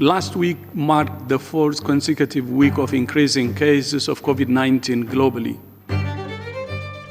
Last 0.00 0.36
week 0.36 0.58
marked 0.74 1.28
the 1.28 1.38
fourth 1.38 1.84
consecutive 1.84 2.50
week 2.50 2.78
of 2.78 2.94
increasing 2.94 3.52
cases 3.52 4.08
of 4.08 4.22
COVID 4.22 4.48
19 4.48 5.04
globally. 5.04 5.60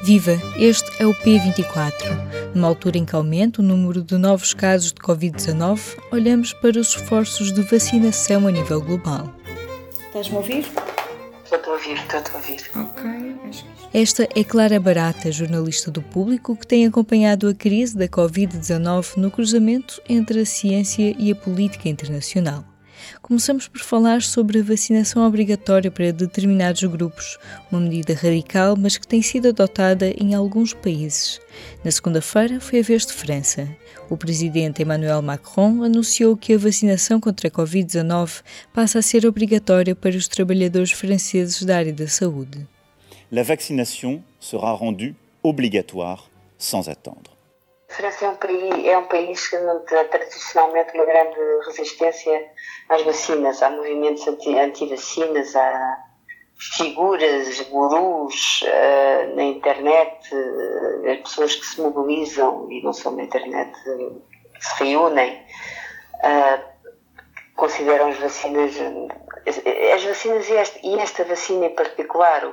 Viva! 0.02 0.32
Este 0.58 0.90
é 1.00 1.06
o 1.06 1.14
P24. 1.14 2.52
Numa 2.52 2.66
altura 2.66 2.98
em 2.98 3.04
que 3.04 3.14
aumenta 3.14 3.62
o 3.62 3.64
número 3.64 4.02
de 4.02 4.18
novos 4.18 4.52
casos 4.52 4.92
de 4.92 5.00
Covid-19, 5.00 5.96
olhamos 6.10 6.52
para 6.54 6.78
os 6.80 6.88
esforços 6.88 7.52
de 7.52 7.62
vacinação 7.62 8.48
a 8.48 8.50
nível 8.50 8.80
global. 8.80 9.32
Estás-me 10.06 10.34
a 10.34 10.38
ouvir? 10.38 10.66
Estou 11.44 11.74
a 11.74 11.76
ouvir, 11.76 11.92
estou 11.94 12.18
a 12.18 12.36
ouvir. 12.36 12.60
Ok, 12.74 13.36
acho 13.48 13.64
que 13.64 13.96
Esta 13.96 14.28
é 14.34 14.42
Clara 14.42 14.80
Barata, 14.80 15.30
jornalista 15.30 15.88
do 15.88 16.02
público, 16.02 16.56
que 16.56 16.66
tem 16.66 16.84
acompanhado 16.84 17.48
a 17.48 17.54
crise 17.54 17.96
da 17.96 18.08
Covid-19 18.08 19.18
no 19.18 19.30
cruzamento 19.30 20.02
entre 20.08 20.40
a 20.40 20.44
ciência 20.44 21.14
e 21.16 21.30
a 21.30 21.36
política 21.36 21.88
internacional. 21.88 22.71
Começamos 23.20 23.68
por 23.68 23.80
falar 23.80 24.22
sobre 24.22 24.60
a 24.60 24.62
vacinação 24.62 25.26
obrigatória 25.26 25.90
para 25.90 26.12
determinados 26.12 26.82
grupos, 26.84 27.38
uma 27.70 27.80
medida 27.80 28.14
radical, 28.14 28.76
mas 28.76 28.96
que 28.96 29.06
tem 29.06 29.22
sido 29.22 29.48
adotada 29.48 30.12
em 30.18 30.34
alguns 30.34 30.72
países. 30.72 31.40
Na 31.84 31.90
segunda-feira 31.90 32.60
foi 32.60 32.80
a 32.80 32.82
vez 32.82 33.06
de 33.06 33.12
França. 33.12 33.68
O 34.10 34.16
presidente 34.16 34.82
Emmanuel 34.82 35.22
Macron 35.22 35.82
anunciou 35.82 36.36
que 36.36 36.54
a 36.54 36.58
vacinação 36.58 37.20
contra 37.20 37.48
a 37.48 37.50
Covid-19 37.50 38.42
passa 38.72 38.98
a 38.98 39.02
ser 39.02 39.26
obrigatória 39.26 39.94
para 39.94 40.16
os 40.16 40.28
trabalhadores 40.28 40.92
franceses 40.92 41.62
da 41.62 41.76
área 41.76 41.92
da 41.92 42.08
saúde. 42.08 42.66
La 43.30 43.42
vaccination 43.42 44.22
sera 44.38 44.74
rendue 44.74 45.14
obligatoire 45.42 46.22
sans 46.58 46.86
attendre. 46.88 47.31
França 47.92 48.24
é 48.24 48.28
um 48.28 48.36
país, 48.36 48.84
é 48.86 48.98
um 48.98 49.04
país 49.04 49.48
que 49.48 49.56
tem 49.56 50.08
tradicionalmente 50.08 50.94
uma 50.94 51.04
grande 51.04 51.38
resistência 51.66 52.50
às 52.88 53.02
vacinas. 53.02 53.62
Há 53.62 53.70
movimentos 53.70 54.26
anti- 54.26 54.58
anti-vacinas, 54.58 55.54
há 55.54 55.98
figuras, 56.76 57.60
gurus 57.68 58.64
eh, 58.66 59.32
na 59.34 59.42
internet, 59.44 60.28
as 61.10 61.18
pessoas 61.18 61.54
que 61.56 61.66
se 61.66 61.80
mobilizam, 61.80 62.66
e 62.70 62.82
não 62.82 62.92
só 62.92 63.10
na 63.10 63.24
internet, 63.24 63.72
eh, 63.86 64.10
que 64.54 64.64
se 64.64 64.84
reúnem, 64.84 65.44
consideram 67.56 68.08
as 68.08 68.18
vacinas, 68.18 68.74
as 69.94 70.04
vacinas 70.04 70.48
e 70.48 70.56
esta, 70.56 70.78
e 70.82 70.98
esta 70.98 71.24
vacina 71.24 71.66
em 71.66 71.74
particular, 71.74 72.52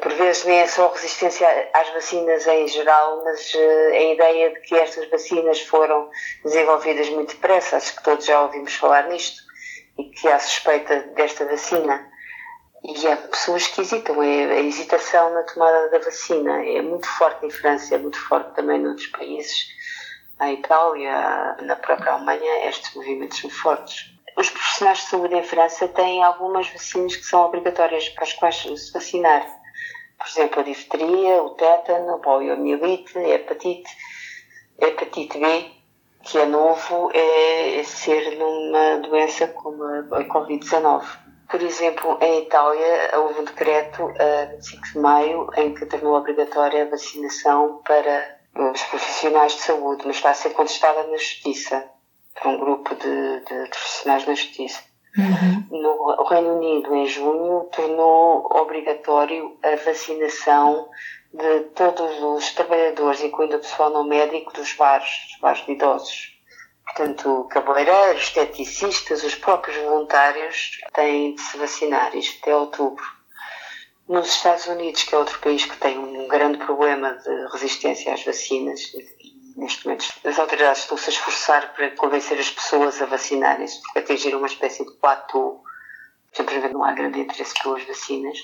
por 0.00 0.12
vezes 0.12 0.44
nem 0.44 0.60
é 0.60 0.66
só 0.66 0.88
resistência 0.88 1.46
às 1.74 1.88
vacinas 1.90 2.46
em 2.46 2.66
geral, 2.68 3.22
mas 3.24 3.52
eh, 3.54 3.90
a 3.92 4.12
ideia 4.14 4.50
de 4.50 4.60
que 4.60 4.74
estas 4.74 5.08
vacinas 5.10 5.60
foram 5.60 6.08
desenvolvidas 6.44 7.08
muito 7.10 7.34
depressa, 7.34 7.76
acho 7.76 7.94
que 7.94 8.02
todos 8.02 8.24
já 8.24 8.40
ouvimos 8.42 8.74
falar 8.74 9.08
nisto, 9.08 9.42
e 9.98 10.04
que 10.04 10.28
há 10.28 10.38
suspeita 10.38 11.00
desta 11.14 11.44
vacina. 11.44 12.10
E 12.84 13.08
há 13.08 13.16
pessoas 13.16 13.66
que 13.66 13.80
hesitam, 13.80 14.22
é 14.22 14.44
a 14.44 14.60
hesitação 14.60 15.34
na 15.34 15.42
tomada 15.42 15.90
da 15.90 15.98
vacina 15.98 16.64
é 16.64 16.80
muito 16.80 17.06
forte 17.06 17.44
em 17.44 17.50
França, 17.50 17.94
é 17.94 17.98
muito 17.98 18.18
forte 18.28 18.54
também 18.54 18.80
noutros 18.80 19.08
países, 19.08 19.66
na 20.38 20.52
Itália, 20.52 21.56
na 21.62 21.76
própria 21.76 22.12
Alemanha, 22.12 22.68
estes 22.68 22.94
movimentos 22.94 23.38
são 23.38 23.50
fortes. 23.50 24.14
Os 24.36 24.50
profissionais 24.50 24.98
de 24.98 25.04
saúde 25.04 25.34
em 25.34 25.42
França 25.42 25.88
têm 25.88 26.22
algumas 26.22 26.68
vacinas 26.68 27.16
que 27.16 27.24
são 27.24 27.40
obrigatórias 27.40 28.08
para 28.10 28.24
as 28.24 28.34
quais 28.34 28.56
se 28.56 28.92
vacinar. 28.92 29.55
Por 30.18 30.26
exemplo, 30.26 30.60
a 30.60 30.62
difteria, 30.62 31.42
o 31.42 31.50
tétano, 31.50 32.14
a 32.14 32.18
poliomielite, 32.18 33.18
a 33.18 33.28
hepatite, 33.28 33.90
a 34.80 34.86
hepatite 34.86 35.38
B, 35.38 35.70
que 36.22 36.38
é 36.38 36.46
novo, 36.46 37.10
é 37.14 37.82
ser 37.84 38.36
numa 38.38 38.98
doença 38.98 39.46
como 39.48 39.84
a 39.84 40.24
Covid-19. 40.24 41.04
Por 41.48 41.62
exemplo, 41.62 42.18
em 42.20 42.42
Itália 42.42 43.10
houve 43.18 43.40
um 43.40 43.44
decreto 43.44 44.02
a 44.18 44.46
25 44.46 44.82
de 44.84 44.98
maio 44.98 45.48
em 45.56 45.74
que 45.74 45.86
tornou 45.86 46.16
obrigatória 46.16 46.82
a 46.82 46.90
vacinação 46.90 47.80
para 47.84 48.36
os 48.72 48.82
profissionais 48.84 49.52
de 49.52 49.60
saúde, 49.60 50.02
mas 50.06 50.16
está 50.16 50.30
a 50.30 50.34
ser 50.34 50.50
contestada 50.50 51.04
na 51.04 51.16
Justiça 51.16 51.88
por 52.34 52.48
um 52.48 52.58
grupo 52.58 52.94
de, 52.96 53.40
de 53.40 53.68
profissionais 53.68 54.26
na 54.26 54.34
Justiça. 54.34 54.82
No 55.70 56.24
Reino 56.24 56.56
Unido, 56.56 56.94
em 56.94 57.06
junho, 57.06 57.68
tornou 57.72 58.46
obrigatório 58.52 59.56
a 59.62 59.76
vacinação 59.76 60.88
de 61.32 61.60
todos 61.74 62.22
os 62.22 62.52
trabalhadores, 62.52 63.22
incluindo 63.22 63.56
o 63.56 63.60
pessoal 63.60 63.90
não 63.90 64.04
médico, 64.04 64.52
dos 64.52 64.72
bares, 64.74 65.08
dos 65.30 65.40
bares 65.40 65.64
de 65.64 65.72
idosos. 65.72 66.36
Portanto, 66.84 67.46
cabeleireiros, 67.50 68.22
esteticistas, 68.22 69.24
os 69.24 69.34
próprios 69.34 69.76
voluntários 69.78 70.78
têm 70.94 71.34
de 71.34 71.40
se 71.40 71.56
vacinar, 71.58 72.14
isto 72.14 72.38
até 72.40 72.54
outubro. 72.54 73.04
Nos 74.08 74.28
Estados 74.28 74.66
Unidos, 74.66 75.02
que 75.02 75.14
é 75.14 75.18
outro 75.18 75.38
país 75.40 75.64
que 75.64 75.76
tem 75.78 75.98
um 75.98 76.28
grande 76.28 76.58
problema 76.58 77.12
de 77.14 77.48
resistência 77.52 78.14
às 78.14 78.24
vacinas, 78.24 78.92
neste 79.56 79.86
momento 79.86 80.04
as 80.24 80.38
autoridades 80.38 80.82
estão-se 80.82 81.08
a 81.08 81.12
esforçar 81.12 81.74
para 81.74 81.90
convencer 81.96 82.38
as 82.38 82.50
pessoas 82.50 83.00
a 83.00 83.06
vacinarem-se, 83.06 83.80
porque 83.82 83.98
atingir 83.98 84.34
uma 84.34 84.46
espécie 84.46 84.84
de 84.84 84.92
platô, 84.98 85.62
simplesmente 86.32 86.74
não 86.74 86.84
há 86.84 86.92
grande 86.92 87.20
interesse 87.20 87.54
pelas 87.62 87.84
vacinas. 87.84 88.38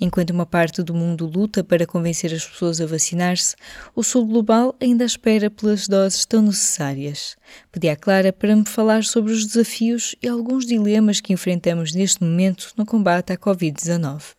Enquanto 0.00 0.30
uma 0.30 0.44
parte 0.44 0.82
do 0.82 0.92
mundo 0.92 1.26
luta 1.26 1.62
para 1.62 1.86
convencer 1.86 2.34
as 2.34 2.44
pessoas 2.44 2.80
a 2.80 2.86
vacinar-se, 2.86 3.54
o 3.94 4.02
Sul 4.02 4.26
Global 4.26 4.74
ainda 4.80 5.04
espera 5.04 5.48
pelas 5.48 5.86
doses 5.86 6.26
tão 6.26 6.42
necessárias. 6.42 7.36
Pedi 7.70 7.88
à 7.88 7.96
Clara 7.96 8.32
para 8.32 8.56
me 8.56 8.66
falar 8.66 9.04
sobre 9.04 9.32
os 9.32 9.46
desafios 9.46 10.16
e 10.20 10.28
alguns 10.28 10.66
dilemas 10.66 11.20
que 11.20 11.32
enfrentamos 11.32 11.94
neste 11.94 12.24
momento 12.24 12.72
no 12.76 12.84
combate 12.84 13.32
à 13.32 13.36
Covid-19. 13.36 14.34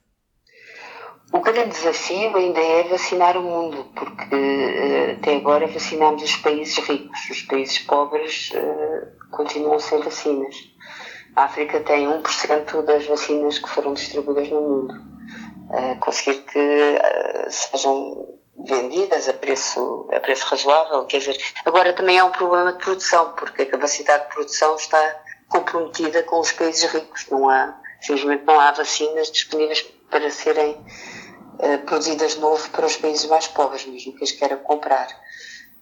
O 1.35 1.41
grande 1.41 1.71
desafio 1.71 2.33
ainda 2.37 2.61
é 2.61 2.83
vacinar 2.83 3.35
o 3.35 3.41
mundo, 3.41 3.91
porque 3.93 4.33
eh, 4.33 5.17
até 5.19 5.35
agora 5.35 5.67
vacinámos 5.67 6.23
os 6.23 6.37
países 6.37 6.77
ricos, 6.77 7.29
os 7.29 7.41
países 7.41 7.79
pobres 7.79 8.53
eh, 8.55 9.07
continuam 9.31 9.77
sem 9.77 9.99
vacinas. 9.99 10.55
A 11.35 11.43
África 11.43 11.81
tem 11.81 12.07
1% 12.07 12.83
das 12.83 13.05
vacinas 13.05 13.59
que 13.59 13.67
foram 13.67 13.93
distribuídas 13.93 14.47
no 14.47 14.61
mundo. 14.61 14.93
Eh, 15.73 15.95
conseguir 15.95 16.41
que 16.43 16.99
sejam 17.49 18.39
vendidas 18.65 19.27
a 19.27 19.33
preço, 19.33 20.07
a 20.13 20.21
preço 20.21 20.45
razoável, 20.45 21.05
quer 21.05 21.17
dizer, 21.17 21.37
agora 21.65 21.91
também 21.91 22.17
é 22.17 22.23
um 22.23 22.31
problema 22.31 22.71
de 22.71 22.79
produção, 22.81 23.33
porque 23.33 23.63
a 23.63 23.65
capacidade 23.65 24.23
de 24.29 24.35
produção 24.35 24.77
está 24.77 25.21
comprometida 25.49 26.23
com 26.23 26.39
os 26.39 26.53
países 26.53 26.89
ricos. 26.93 27.27
Não 27.29 27.49
há, 27.49 27.77
simplesmente 27.99 28.45
não 28.45 28.57
há 28.57 28.71
vacinas 28.71 29.29
disponíveis 29.29 29.81
para 30.09 30.31
serem 30.31 30.81
eh, 31.59 31.77
produzidas 31.77 32.33
de 32.33 32.39
novo 32.39 32.69
para 32.69 32.85
os 32.85 32.97
países 32.97 33.25
mais 33.25 33.47
pobres, 33.47 33.85
mesmo 33.85 34.15
que 34.15 34.23
as 34.23 34.31
queiram 34.31 34.57
comprar. 34.57 35.07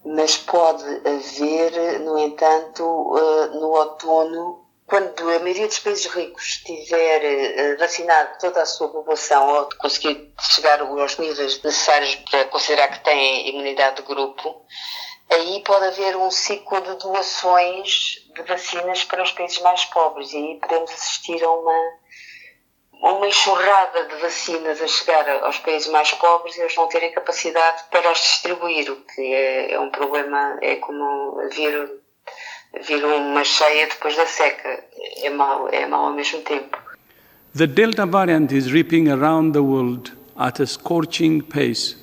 Mas 0.06 0.38
pode 0.38 0.84
haver, 1.08 2.00
no 2.02 2.18
entanto, 2.18 2.84
eh, 3.18 3.48
no 3.58 3.70
outono, 3.70 4.64
quando 4.86 5.22
a 5.30 5.40
maioria 5.40 5.68
dos 5.68 5.80
países 5.80 6.06
ricos 6.08 6.62
tiver 6.66 7.24
eh, 7.24 7.76
vacinado 7.78 8.38
toda 8.40 8.62
a 8.62 8.66
sua 8.66 8.90
população 8.90 9.48
ou 9.48 9.70
conseguir 9.80 10.34
chegar 10.40 10.82
aos 10.82 11.18
níveis 11.18 11.62
necessários 11.64 12.16
para 12.30 12.46
considerar 12.46 12.90
que 12.90 13.04
têm 13.04 13.50
imunidade 13.50 13.98
de 13.98 14.02
grupo, 14.04 14.62
aí 15.32 15.64
pode 15.66 15.86
haver 15.86 16.16
um 16.18 16.30
ciclo 16.30 16.82
de 16.82 16.96
doações 16.98 18.30
de 18.36 18.44
vacinas 18.44 19.04
para 19.06 19.24
os 19.24 19.32
países 19.32 19.60
mais 19.62 19.86
pobres 19.86 20.32
e 20.34 20.38
aí 20.38 20.60
podemos 20.60 20.92
assistir 20.92 21.44
a 21.44 21.52
uma 21.52 22.03
uma 23.12 23.28
enxurrada 23.28 24.08
de 24.08 24.16
vacinas 24.22 24.82
a 24.82 24.88
chegar 24.88 25.30
aos 25.44 25.58
países 25.60 25.90
mais 25.90 26.10
pobres 26.14 26.56
e 26.56 26.62
eles 26.62 26.76
não 26.78 26.88
terem 26.88 27.12
capacidade 27.12 27.84
para 27.92 28.10
as 28.10 28.18
distribuir, 28.18 28.90
o 28.90 28.96
que 28.96 29.22
é, 29.22 29.74
é 29.74 29.80
um 29.80 29.90
problema, 29.90 30.58
é 30.62 30.78
como 30.78 31.38
vir, 31.52 31.92
vir 32.82 33.04
uma 33.04 33.44
cheia 33.44 33.88
depois 33.88 34.16
da 34.16 34.26
seca. 34.26 34.86
É 35.22 35.30
mau, 35.30 35.68
é 35.70 35.86
mau 35.86 36.06
ao 36.06 36.14
mesmo 36.14 36.42
tempo. 36.42 36.78
The 37.56 37.68
Delta 37.68 38.06
variant 38.06 38.52
is 38.52 38.72
ripping 38.72 39.10
around 39.10 39.54
the 39.54 39.62
world 39.62 40.14
at 40.38 40.62
a 40.62 40.66
scorching 40.66 41.42
pace, 41.42 41.98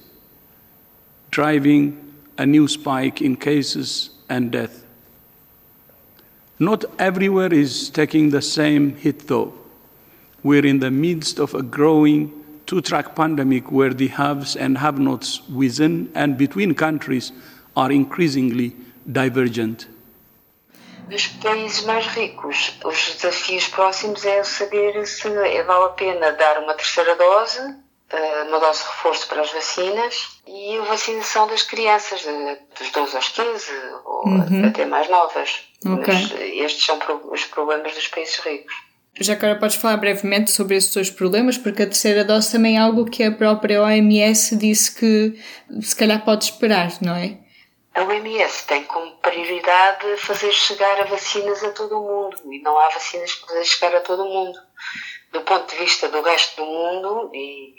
driving 1.30 1.96
a 2.36 2.44
new 2.44 2.69
spike 2.69 3.25
in 3.25 3.36
cases 3.36 4.10
and 4.28 4.50
death. 4.50 4.84
Not 6.58 6.84
everywhere 6.98 7.52
is 7.54 7.88
taking 7.88 8.30
the 8.30 8.42
same 8.42 8.94
hit, 8.96 9.26
though. 9.26 9.59
We're 10.42 10.66
in 10.66 10.81
the 10.81 10.90
midst 10.90 11.38
of 11.38 11.54
a 11.54 11.62
growing 11.62 12.32
two 12.66 12.81
track 12.81 13.14
pandemic 13.14 13.70
where 13.70 13.92
the 13.92 14.08
haves 14.08 14.56
and 14.56 14.78
have 14.78 14.98
nots 14.98 15.40
within 15.48 16.10
and 16.14 16.37
between 16.37 16.75
countries 16.75 17.32
are 17.76 17.92
increasingly 17.92 18.75
divergent. 19.10 19.88
Nos 21.08 21.26
países 21.26 21.84
mais 21.84 22.06
ricos, 22.06 22.78
os 22.84 23.16
desafios 23.16 23.66
próximos 23.69 24.25
é 24.25 24.44
saber 24.44 25.04
se 25.06 25.28
vale 25.28 25.84
a 25.84 25.88
pena 25.88 26.32
dar 26.32 26.62
uma 26.62 26.75
terceira 26.75 27.16
dose 27.16 27.60
uh, 28.12 28.48
uma 28.48 28.58
dose 28.58 28.82
de 28.82 28.88
reforço 28.88 29.28
para 29.28 29.40
as 29.40 29.52
vacinas 29.52 30.40
e 30.46 30.78
a 30.78 30.82
vacinação 30.82 31.46
das 31.46 31.62
crianças, 31.62 32.20
de, 32.20 32.58
dos 32.78 32.90
12 32.90 33.16
aos 33.16 33.28
15 33.28 33.72
ou 34.04 34.26
uhum. 34.26 34.66
até 34.66 34.84
mais 34.84 35.08
novas. 35.08 35.62
Okay. 35.84 36.14
Mas 36.14 36.32
estes 36.32 36.84
são 36.84 36.98
os 37.31 37.44
problemas 37.44 37.94
dos 37.94 38.08
países 38.08 38.37
ricos. 38.38 38.75
Já 39.22 39.34
agora 39.34 39.56
podes 39.56 39.76
falar 39.76 39.99
brevemente 39.99 40.50
sobre 40.50 40.76
esses 40.76 40.94
dois 40.94 41.11
problemas, 41.11 41.58
porque 41.58 41.82
a 41.82 41.87
terceira 41.87 42.25
dose 42.25 42.52
também 42.52 42.78
é 42.78 42.81
algo 42.81 43.05
que 43.05 43.22
a 43.22 43.31
própria 43.31 43.82
OMS 43.82 44.56
disse 44.56 44.94
que 44.99 45.38
se 45.82 45.94
calhar 45.94 46.25
pode 46.25 46.44
esperar, 46.44 46.90
não 47.02 47.14
é? 47.14 47.37
A 47.94 48.02
OMS 48.02 48.67
tem 48.67 48.82
como 48.84 49.11
prioridade 49.17 50.17
fazer 50.17 50.50
chegar 50.52 51.00
a 51.00 51.05
vacinas 51.05 51.62
a 51.62 51.70
todo 51.72 51.99
o 51.99 52.02
mundo 52.02 52.37
e 52.50 52.62
não 52.62 52.78
há 52.78 52.88
vacinas 52.88 53.34
que 53.34 53.46
fazer 53.46 53.64
chegar 53.64 53.96
a 53.96 54.00
todo 54.00 54.22
o 54.22 54.32
mundo. 54.32 54.58
Do 55.32 55.43
ponto 55.43 55.70
de 55.70 55.76
vista 55.76 56.08
do 56.08 56.23
resto 56.23 56.56
do 56.56 56.66
mundo 56.66 57.31
e 57.34 57.75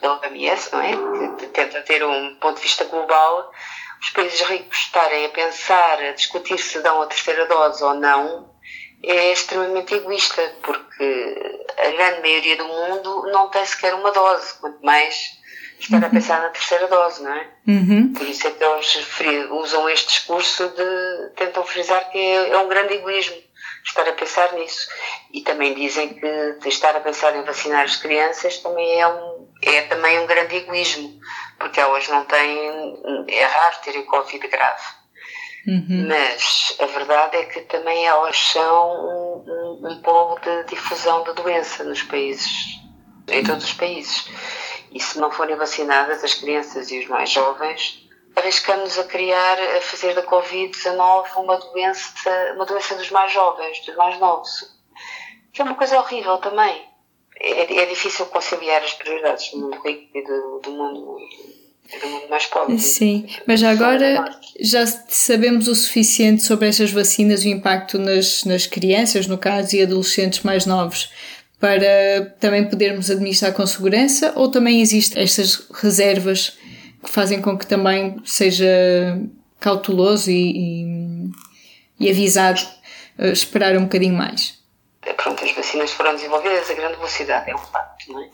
da 0.00 0.14
OMS, 0.14 0.72
não 0.72 0.80
é? 0.80 1.36
Que 1.36 1.46
tenta 1.48 1.82
ter 1.82 2.02
um 2.02 2.34
ponto 2.36 2.56
de 2.56 2.62
vista 2.62 2.84
global, 2.84 3.52
os 4.00 4.08
países 4.10 4.40
ricos 4.40 4.78
estarem 4.78 5.26
a 5.26 5.28
pensar, 5.28 6.02
a 6.02 6.12
discutir 6.12 6.58
se 6.58 6.80
dão 6.80 7.02
a 7.02 7.06
terceira 7.06 7.44
dose 7.46 7.84
ou 7.84 7.92
não, 7.92 8.48
é 9.02 9.32
extremamente 9.32 9.94
egoísta, 9.94 10.42
porque 10.62 11.64
a 11.78 11.90
grande 11.90 12.20
maioria 12.20 12.56
do 12.56 12.64
mundo 12.64 13.30
não 13.30 13.48
tem 13.48 13.64
sequer 13.64 13.94
uma 13.94 14.10
dose, 14.10 14.54
quanto 14.60 14.84
mais 14.84 15.38
estar 15.78 16.04
a 16.04 16.10
pensar 16.10 16.40
na 16.42 16.48
terceira 16.50 16.88
dose, 16.88 17.22
não 17.22 17.32
é? 17.32 17.48
Uhum. 17.66 18.12
Por 18.12 18.26
isso 18.26 18.46
é 18.46 18.50
que 18.50 18.64
eles 18.64 19.50
usam 19.50 19.88
este 19.88 20.08
discurso 20.08 20.68
de 20.68 21.30
tentam 21.36 21.64
frisar 21.64 22.10
que 22.10 22.18
é, 22.18 22.50
é, 22.50 22.58
um 22.58 22.68
grande 22.68 22.94
egoísmo 22.94 23.36
estar 23.84 24.06
a 24.08 24.12
pensar 24.12 24.52
nisso. 24.54 24.88
E 25.32 25.40
também 25.42 25.74
dizem 25.74 26.14
que 26.14 26.68
estar 26.68 26.94
a 26.96 27.00
pensar 27.00 27.36
em 27.36 27.44
vacinar 27.44 27.84
as 27.84 27.96
crianças 27.96 28.58
também 28.58 29.00
é, 29.00 29.06
um, 29.06 29.48
é 29.62 29.82
também 29.82 30.18
um 30.18 30.26
grande 30.26 30.56
egoísmo, 30.56 31.20
porque 31.58 31.80
elas 31.80 32.08
não 32.08 32.24
têm, 32.24 33.26
é 33.28 33.44
raro 33.44 33.76
terem 33.84 34.04
Covid 34.04 34.46
grave. 34.48 34.97
Uhum. 35.68 36.08
Mas 36.08 36.74
a 36.78 36.86
verdade 36.86 37.36
é 37.36 37.44
que 37.44 37.60
também 37.60 38.06
elas 38.06 38.38
são 38.38 38.90
um, 38.90 39.44
um, 39.46 39.88
um 39.90 40.00
polo 40.00 40.38
de 40.40 40.64
difusão 40.64 41.22
da 41.24 41.32
doença 41.32 41.84
nos 41.84 42.02
países, 42.02 42.80
em 43.28 43.44
todos 43.44 43.64
os 43.64 43.74
países. 43.74 44.30
E 44.90 44.98
se 44.98 45.18
não 45.18 45.30
forem 45.30 45.56
vacinadas 45.56 46.24
as 46.24 46.32
crianças 46.32 46.90
e 46.90 46.98
os 46.98 47.06
mais 47.06 47.28
jovens, 47.28 48.08
arriscamos 48.34 48.98
a 48.98 49.04
criar, 49.04 49.58
a 49.76 49.80
fazer 49.82 50.14
da 50.14 50.22
Covid-19 50.22 51.36
uma 51.36 51.58
doença, 51.58 52.54
uma 52.54 52.64
doença 52.64 52.94
dos 52.94 53.10
mais 53.10 53.30
jovens, 53.30 53.84
dos 53.84 53.94
mais 53.94 54.18
novos. 54.18 54.74
Que 55.52 55.60
é 55.60 55.64
uma 55.66 55.74
coisa 55.74 55.98
horrível 55.98 56.38
também. 56.38 56.88
É, 57.38 57.82
é 57.82 57.86
difícil 57.86 58.24
conciliar 58.26 58.82
as 58.82 58.94
prioridades 58.94 59.50
do 59.50 59.58
mundo 59.58 59.78
rico 59.82 60.16
e 60.16 60.24
do, 60.24 60.60
do 60.60 60.70
mundo 60.70 61.18
mais. 62.68 62.82
Sim, 62.82 63.26
mas 63.46 63.62
agora 63.62 64.38
já 64.60 64.86
sabemos 64.86 65.68
o 65.68 65.74
suficiente 65.74 66.42
sobre 66.42 66.68
estas 66.68 66.90
vacinas 66.90 67.44
e 67.44 67.48
o 67.48 67.52
impacto 67.52 67.98
nas, 67.98 68.44
nas 68.44 68.66
crianças, 68.66 69.26
no 69.26 69.38
caso, 69.38 69.76
e 69.76 69.82
adolescentes 69.82 70.42
mais 70.42 70.66
novos, 70.66 71.10
para 71.58 72.36
também 72.38 72.68
podermos 72.68 73.10
administrar 73.10 73.52
com 73.52 73.66
segurança, 73.66 74.32
ou 74.36 74.50
também 74.50 74.80
existem 74.80 75.22
estas 75.22 75.66
reservas 75.72 76.58
que 77.02 77.10
fazem 77.10 77.40
com 77.40 77.56
que 77.56 77.66
também 77.66 78.16
seja 78.24 79.18
cauteloso 79.60 80.30
e, 80.30 80.84
e, 80.84 81.30
e 82.00 82.10
avisado 82.10 82.60
uh, 83.18 83.26
esperar 83.26 83.76
um 83.76 83.84
bocadinho 83.84 84.14
mais? 84.14 84.58
Pronto, 85.16 85.42
as 85.44 85.52
vacinas 85.52 85.90
foram 85.92 86.14
desenvolvidas 86.14 86.70
a 86.70 86.74
grande 86.74 86.96
velocidade, 86.96 87.50
é 87.50 87.54
um 87.54 87.58
facto, 87.58 88.12
não 88.12 88.22
é? 88.22 88.28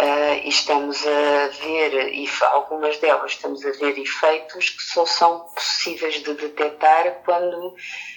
Uh, 0.00 0.34
e 0.42 0.48
estamos 0.48 1.06
a 1.06 1.48
ver, 1.62 2.12
e 2.12 2.28
algumas 2.42 2.98
delas 2.98 3.30
estamos 3.30 3.64
a 3.64 3.70
ver 3.70 3.96
efeitos 3.96 4.70
que 4.70 4.82
só 4.82 5.06
são 5.06 5.40
possíveis 5.54 6.14
de 6.14 6.34
detectar 6.34 7.22
quando 7.24 7.76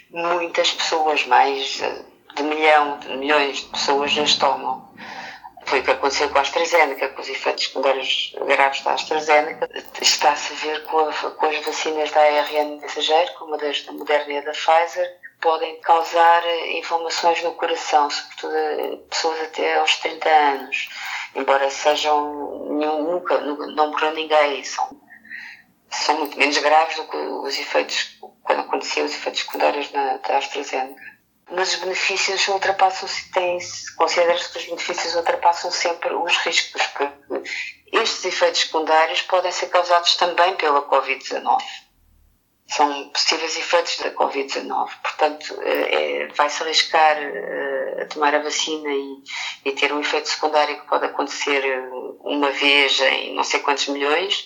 muitas 0.10 0.72
pessoas, 0.72 1.24
mais 1.28 1.80
de 2.36 2.44
milhão, 2.44 2.98
de 2.98 3.16
milhões 3.18 3.58
de 3.58 3.66
pessoas 3.66 4.18
as 4.18 4.36
tomam. 4.36 4.88
Foi 5.68 5.82
o 5.82 5.84
que 5.84 5.92
aconteceu 5.92 6.30
com 6.30 6.40
a 6.40 6.42
AstraZeneca, 6.42 7.10
com 7.10 7.22
os 7.22 7.30
efeitos 7.30 7.66
secundários 7.66 8.34
graves 8.48 8.82
da 8.82 8.94
AstraZeneca. 8.94 9.70
Está-se 10.02 10.54
a 10.54 10.56
ver 10.56 10.84
com, 10.86 10.98
a, 10.98 11.12
com, 11.14 11.46
as 11.46 11.64
vacinas 11.64 12.10
da 12.10 12.22
ARN 12.22 12.80
mensageiro, 12.80 13.34
como 13.38 13.54
a 13.54 13.58
da 13.58 13.92
Moderna 13.92 14.34
e 14.34 14.42
da 14.42 14.52
Pfizer, 14.52 15.20
que 15.20 15.42
podem 15.42 15.80
causar 15.82 16.42
inflamações 16.72 17.44
no 17.44 17.52
coração, 17.52 18.10
sobretudo 18.10 18.98
pessoas 19.10 19.42
até 19.42 19.78
aos 19.78 19.96
30 19.98 20.30
anos 20.30 20.88
embora 21.38 21.70
sejam 21.70 22.34
nunca, 22.68 23.40
nunca 23.40 23.68
não 23.68 23.92
morreu 23.92 24.14
ninguém, 24.14 24.64
são, 24.64 25.00
são 25.90 26.18
muito 26.18 26.38
menos 26.38 26.58
graves 26.58 26.98
do 26.98 27.08
que 27.08 27.18
os 27.18 27.58
efeitos, 27.58 28.20
quando 28.44 28.62
aconteciam 28.62 29.06
os 29.06 29.14
efeitos 29.14 29.42
secundários 29.42 29.92
na, 29.92 30.18
da 30.18 30.38
AstraZeneca. 30.38 31.18
Mas 31.50 31.74
os 31.74 31.80
benefícios 31.80 32.46
ultrapassam, 32.50 33.08
considera-se 33.96 34.52
que 34.52 34.58
os 34.58 34.66
benefícios 34.66 35.16
ultrapassam 35.16 35.72
sempre 35.72 36.14
os 36.14 36.36
riscos, 36.40 36.86
porque 36.88 37.50
estes 37.94 38.26
efeitos 38.26 38.62
secundários 38.62 39.22
podem 39.22 39.52
ser 39.52 39.68
causados 39.68 40.18
também 40.18 40.56
pela 40.56 40.82
Covid-19 40.82 41.58
são 42.68 43.10
possíveis 43.10 43.58
efeitos 43.58 43.98
da 43.98 44.12
Covid-19. 44.12 44.90
Portanto, 45.02 45.58
é, 45.62 46.24
é 46.24 46.28
vai-se 46.28 46.62
arriscar 46.64 47.18
é, 47.18 48.02
a 48.02 48.06
tomar 48.06 48.36
a 48.36 48.42
vacina 48.44 48.90
e, 48.90 49.24
e, 49.66 49.72
ter 49.72 49.94
um 49.94 50.02
efeito 50.02 50.28
secundário 50.28 50.80
que 50.80 50.88
pode 50.88 51.06
acontecer 51.06 51.64
eh, 51.64 51.90
uma 52.22 52.52
vez 52.52 53.00
em 53.00 53.34
não 53.36 53.44
sei 53.44 53.62
quantos 53.62 53.88
milhões, 53.88 54.46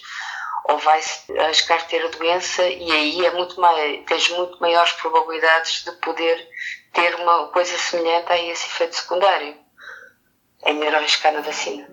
ou 0.70 0.78
vai-se 0.78 1.38
arriscar 1.40 1.86
ter 1.88 2.06
a 2.06 2.10
doença 2.10 2.64
e 2.64 2.92
aí 2.92 3.26
é 3.26 3.32
muito 3.32 3.60
mais, 3.60 4.06
tens 4.06 4.30
muito 4.30 4.60
maiores 4.62 4.94
probabilidades 4.94 5.84
de 5.84 5.92
poder 5.94 6.48
ter 6.94 7.16
uma 7.16 7.48
coisa 7.48 7.76
semelhante 7.78 8.32
a 8.32 8.38
esse 8.38 8.68
efeito 8.68 8.96
secundário. 8.96 9.56
É 10.64 10.74
melhor 10.74 10.96
arriscar 10.96 11.34
na 11.34 11.42
vacina. 11.42 11.90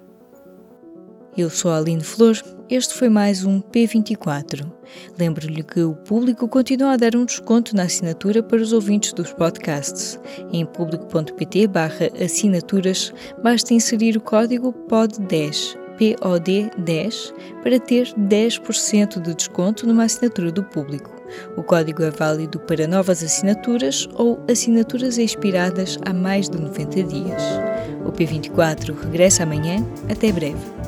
Eu 1.36 1.48
sou 1.48 1.70
a 1.70 1.78
Aline 1.78 2.04
Flor 2.04 2.34
este 2.70 2.94
foi 2.94 3.08
mais 3.08 3.44
um 3.44 3.60
P24. 3.60 4.70
Lembro-lhe 5.18 5.62
que 5.62 5.80
o 5.80 5.94
público 5.94 6.46
continua 6.46 6.92
a 6.92 6.96
dar 6.96 7.16
um 7.16 7.24
desconto 7.24 7.74
na 7.74 7.84
assinatura 7.84 8.42
para 8.42 8.60
os 8.60 8.72
ouvintes 8.72 9.12
dos 9.12 9.32
podcasts. 9.32 10.20
Em 10.52 10.66
público.pt 10.66 11.70
assinaturas, 12.22 13.12
basta 13.42 13.72
inserir 13.72 14.16
o 14.16 14.20
código 14.20 14.74
POD10, 14.88 15.78
POD10, 15.98 17.32
para 17.62 17.80
ter 17.80 18.06
10% 18.14 19.20
de 19.20 19.34
desconto 19.34 19.86
numa 19.86 20.04
assinatura 20.04 20.52
do 20.52 20.62
público. 20.62 21.10
O 21.56 21.62
código 21.62 22.02
é 22.02 22.10
válido 22.10 22.58
para 22.60 22.86
novas 22.86 23.22
assinaturas 23.22 24.08
ou 24.14 24.42
assinaturas 24.50 25.18
expiradas 25.18 25.98
há 26.04 26.12
mais 26.12 26.48
de 26.48 26.60
90 26.60 27.02
dias. 27.04 27.42
O 28.06 28.12
P24 28.12 28.94
regressa 29.04 29.42
amanhã. 29.42 29.84
Até 30.10 30.32
breve 30.32 30.87